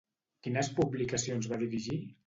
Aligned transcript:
Quines 0.47 0.71
publicacions 0.81 1.53
va 1.53 1.65
dirigir? 1.67 2.01